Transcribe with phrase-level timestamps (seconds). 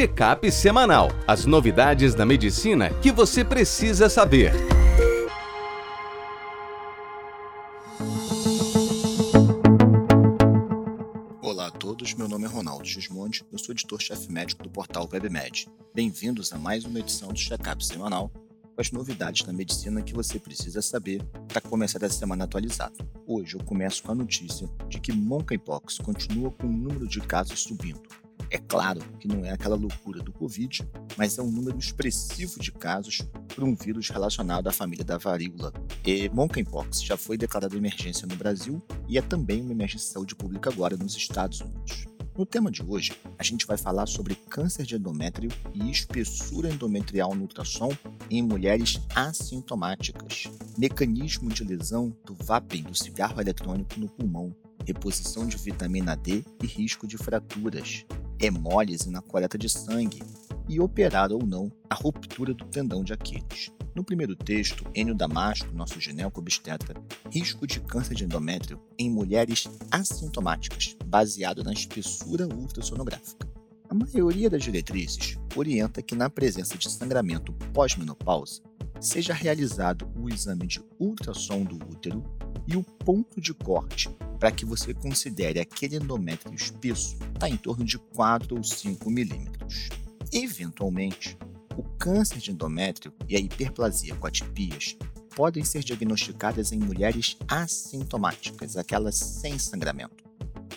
[0.00, 1.10] Check-up semanal.
[1.26, 4.50] As novidades da medicina que você precisa saber.
[11.42, 15.68] Olá a todos, meu nome é Ronaldo Gismondi, eu sou editor-chefe médico do portal WebMed.
[15.94, 20.38] Bem-vindos a mais uma edição do Check-up semanal com as novidades da medicina que você
[20.38, 22.96] precisa saber para começar essa semana atualizado.
[23.26, 27.60] Hoje eu começo com a notícia de que monkeypox continua com o número de casos
[27.60, 28.00] subindo.
[28.50, 30.84] É claro que não é aquela loucura do Covid,
[31.16, 33.22] mas é um número expressivo de casos
[33.54, 35.72] por um vírus relacionado à família da varíola.
[36.04, 40.34] E monkeypox já foi declarada emergência no Brasil e é também uma emergência de saúde
[40.34, 42.06] pública agora nos Estados Unidos.
[42.36, 47.34] No tema de hoje, a gente vai falar sobre câncer de endométrio e espessura endometrial
[47.34, 47.90] no ultrassom
[48.30, 50.44] em mulheres assintomáticas,
[50.78, 54.54] mecanismo de lesão do vaping do cigarro eletrônico no pulmão,
[54.86, 58.06] reposição de vitamina D e risco de fraturas,
[58.40, 60.22] hemólise na coleta de sangue
[60.68, 63.70] e operar ou não a ruptura do tendão de Aquiles.
[63.94, 66.94] No primeiro texto, Enio Damasco, nosso gineco-obstetra,
[67.30, 73.48] risco de câncer de endométrio em mulheres assintomáticas, baseado na espessura ultrassonográfica.
[73.88, 78.62] A maioria das diretrizes orienta que na presença de sangramento pós-menopausa,
[79.00, 82.22] seja realizado o exame de ultrassom do útero
[82.68, 84.08] e o ponto de corte
[84.40, 89.90] para que você considere aquele endométrio espesso está em torno de 4 ou 5 milímetros.
[90.32, 91.36] Eventualmente,
[91.76, 94.96] o câncer de endométrio e a hiperplasia com atipias
[95.36, 100.24] podem ser diagnosticadas em mulheres assintomáticas, aquelas sem sangramento.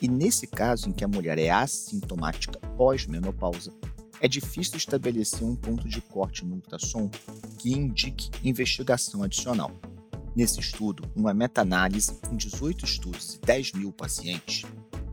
[0.00, 3.72] E nesse caso em que a mulher é assintomática pós-menopausa,
[4.20, 7.08] é difícil estabelecer um ponto de corte no ultrassom
[7.58, 9.70] que indique investigação adicional.
[10.34, 14.64] Nesse estudo, uma meta-análise com 18 estudos e 10 mil pacientes,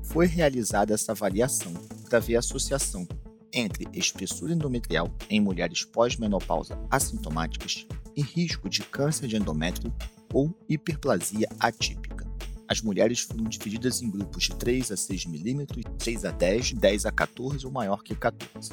[0.01, 1.73] foi realizada essa avaliação
[2.09, 3.07] para ver a associação
[3.53, 9.93] entre espessura endometrial em mulheres pós-menopausa assintomáticas e risco de câncer de endométrio
[10.33, 12.25] ou hiperplasia atípica.
[12.67, 17.05] As mulheres foram divididas em grupos de 3 a 6 milímetros, 6 a 10, 10
[17.05, 18.71] a 14 ou maior que 14.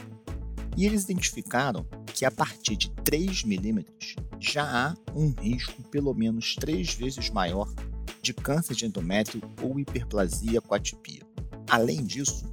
[0.76, 6.54] E eles identificaram que a partir de 3 milímetros já há um risco pelo menos
[6.54, 7.72] três vezes maior
[8.20, 11.22] de câncer de endométrio ou hiperplasia com atipia.
[11.70, 12.44] Além disso,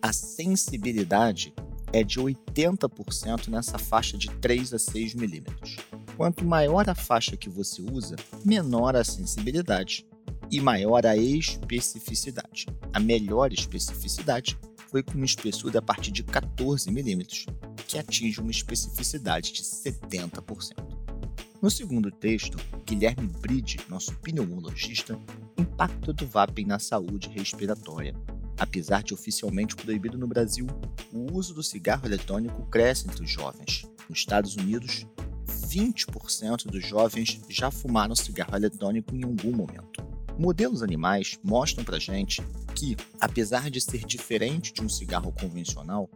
[0.00, 1.54] a sensibilidade
[1.92, 5.76] é de 80% nessa faixa de 3 a 6 milímetros.
[6.16, 10.06] Quanto maior a faixa que você usa, menor a sensibilidade
[10.50, 12.66] e maior a especificidade.
[12.92, 14.58] A melhor especificidade
[14.90, 17.46] foi com uma espessura a partir de 14 milímetros,
[17.86, 20.96] que atinge uma especificidade de 70%.
[21.60, 25.18] No segundo texto, Guilherme Bride, nosso pneumologista,
[25.56, 28.14] impacto do vaping na saúde respiratória.
[28.58, 30.66] Apesar de oficialmente proibido no Brasil,
[31.12, 33.86] o uso do cigarro eletrônico cresce entre os jovens.
[34.08, 35.06] Nos Estados Unidos,
[35.46, 40.04] 20% dos jovens já fumaram cigarro eletrônico em algum momento.
[40.38, 42.42] Modelos animais mostram pra gente
[42.74, 46.10] que, apesar de ser diferente de um cigarro convencional,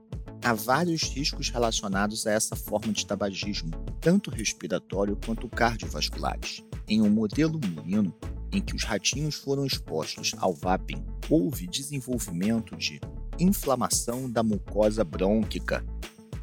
[0.45, 6.63] há vários riscos relacionados a essa forma de tabagismo, tanto respiratório quanto cardiovasculares.
[6.87, 8.15] Em um modelo murino,
[8.53, 13.01] em que os ratinhos foram expostos ao vaping, houve desenvolvimento de
[13.39, 15.83] inflamação da mucosa brônquica,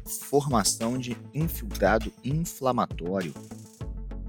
[0.04, 3.32] formação de infiltrado inflamatório,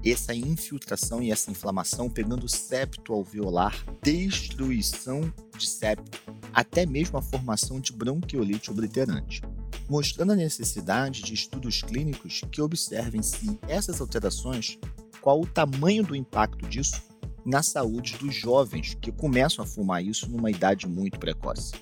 [0.04, 6.18] essa infiltração e essa inflamação pegando septo alveolar, destruição de septo,
[6.52, 9.42] até mesmo a formação de bronquiolite obliterante,
[9.88, 14.78] mostrando a necessidade de estudos clínicos que observem se essas alterações,
[15.20, 17.02] qual o tamanho do impacto disso
[17.44, 21.72] na saúde dos jovens que começam a fumar isso numa idade muito precoce.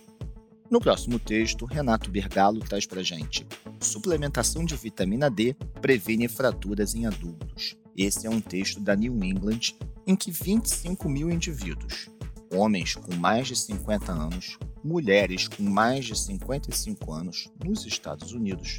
[0.71, 3.47] No próximo texto, Renato Bergalo traz para gente
[3.81, 7.77] suplementação de vitamina D previne fraturas em adultos.
[7.99, 9.75] Esse é um texto da New England
[10.07, 12.09] em que 25 mil indivíduos,
[12.55, 18.79] homens com mais de 50 anos, mulheres com mais de 55 anos nos Estados Unidos,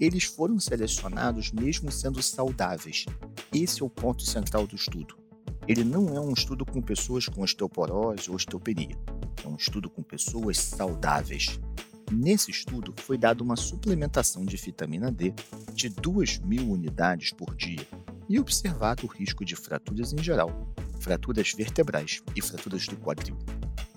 [0.00, 3.04] eles foram selecionados mesmo sendo saudáveis.
[3.52, 5.14] Esse é o ponto central do estudo.
[5.68, 8.96] Ele não é um estudo com pessoas com osteoporose ou osteopenia.
[9.44, 11.60] É um estudo com pessoas saudáveis.
[12.10, 15.34] Nesse estudo, foi dada uma suplementação de vitamina D
[15.74, 17.86] de 2 mil unidades por dia
[18.28, 20.50] e observado o risco de fraturas em geral,
[21.00, 23.36] fraturas vertebrais e fraturas do quadril.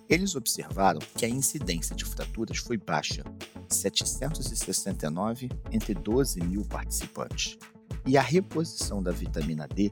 [0.10, 3.24] Eles observaram que a incidência de fraturas foi baixa,
[3.70, 7.58] 769 entre 12 mil participantes,
[8.06, 9.92] e a reposição da vitamina D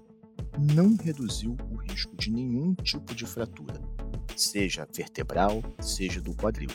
[0.58, 3.82] não reduziu o risco de nenhum tipo de fratura,
[4.38, 6.70] seja vertebral, seja do quadril.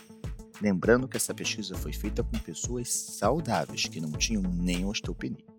[0.60, 5.49] Lembrando que essa pesquisa foi feita com pessoas saudáveis que não tinham nem osteopenia.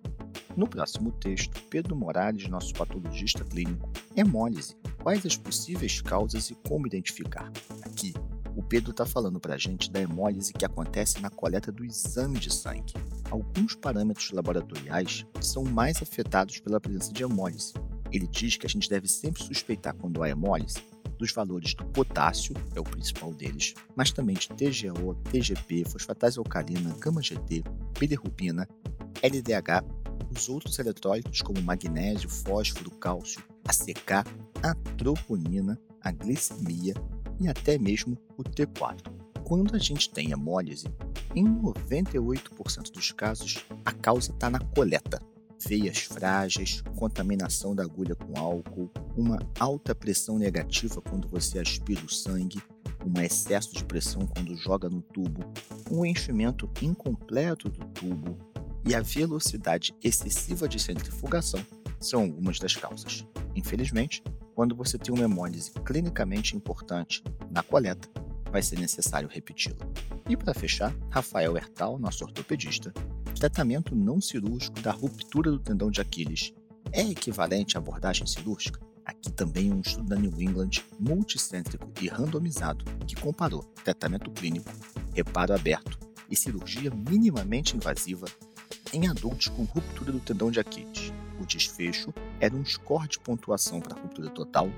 [0.56, 4.75] No próximo texto, Pedro Morales, nosso patologista clínico, hemólise.
[5.01, 7.51] Quais as possíveis causas e como identificar?
[7.83, 8.13] Aqui,
[8.56, 12.38] o Pedro está falando para a gente da hemólise que acontece na coleta do exame
[12.38, 12.94] de sangue.
[13.30, 17.74] Alguns parâmetros laboratoriais são mais afetados pela presença de hemólise.
[18.12, 20.83] Ele diz que a gente deve sempre suspeitar quando há hemólise
[21.18, 26.95] dos valores do potássio, é o principal deles, mas também de TGO, TGP, fosfatase alcalina,
[27.00, 27.63] gama-GT,
[28.00, 28.68] bilirrubina,
[29.21, 29.86] LDH,
[30.31, 34.25] os outros eletrólitos como magnésio, fósforo, cálcio, a CK,
[34.63, 36.94] a troponina, a glicemia
[37.39, 39.01] e até mesmo o T4.
[39.44, 40.88] Quando a gente tem hemólise,
[41.36, 45.19] em 98% dos casos a causa está na coleta
[45.68, 52.10] veias frágeis, contaminação da agulha com álcool, uma alta pressão negativa quando você aspira o
[52.10, 52.62] sangue,
[53.06, 55.42] um excesso de pressão quando joga no tubo,
[55.89, 58.50] um enchimento incompleto do tubo
[58.86, 61.66] e a velocidade excessiva de centrifugação
[62.00, 63.25] são algumas das causas.
[63.56, 64.24] Infelizmente,
[64.56, 68.10] quando você tem uma hemólise clinicamente importante na coleta,
[68.51, 69.78] vai ser necessário repeti-la.
[70.28, 72.92] E para fechar, Rafael Hertal, nosso ortopedista,
[73.39, 76.54] tratamento não cirúrgico da ruptura do tendão de Aquiles
[76.92, 78.80] é equivalente à abordagem cirúrgica?
[79.06, 84.72] Aqui também um estudo da New England multicêntrico e randomizado que comparou tratamento clínico,
[85.13, 85.98] reparo aberto
[86.30, 88.27] e cirurgia minimamente invasiva
[88.93, 91.11] em adultos com ruptura do tendão de Aquiles.
[91.39, 94.69] O desfecho era um score de pontuação para ruptura total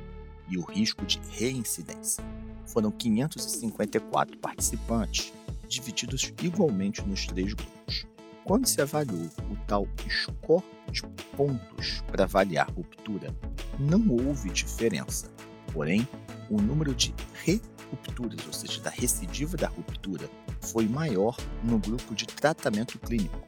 [0.49, 2.23] e o risco de reincidência.
[2.65, 5.33] Foram 554 participantes,
[5.67, 8.05] divididos igualmente nos três grupos.
[8.43, 11.01] Quando se avaliou o tal score de
[11.35, 13.33] pontos para avaliar ruptura,
[13.79, 15.29] não houve diferença.
[15.71, 16.07] Porém,
[16.49, 20.29] o número de re-rupturas, ou seja, da recidiva da ruptura,
[20.61, 23.42] foi maior no grupo de tratamento clínico,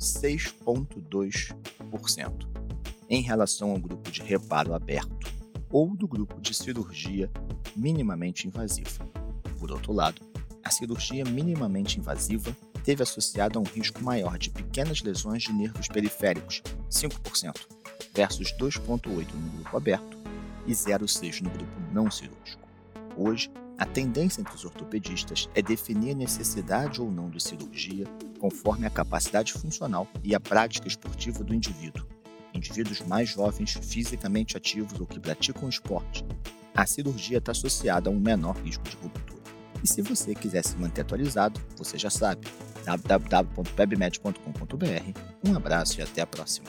[0.00, 2.48] 6,2%,
[3.08, 5.30] em relação ao grupo de reparo aberto
[5.70, 7.30] ou do grupo de cirurgia
[7.76, 9.04] minimamente invasiva.
[9.58, 10.22] Por outro lado,
[10.64, 15.88] a cirurgia minimamente invasiva teve associado a um risco maior de pequenas lesões de nervos
[15.88, 17.66] periféricos, 5%,
[18.14, 20.16] versus 2,8% no grupo aberto
[20.66, 22.66] e 0,6% no grupo não cirúrgico.
[23.16, 28.06] Hoje, a tendência entre os ortopedistas é definir a necessidade ou não de cirurgia
[28.40, 32.06] conforme a capacidade funcional e a prática esportiva do indivíduo.
[32.54, 36.24] Indivíduos mais jovens, fisicamente ativos ou que praticam esporte,
[36.74, 39.38] a cirurgia está associada a um menor risco de ruptura.
[39.82, 42.48] E se você quiser se manter atualizado, você já sabe,
[42.84, 45.20] www.webmed.com.br.
[45.46, 46.68] Um abraço e até a próxima.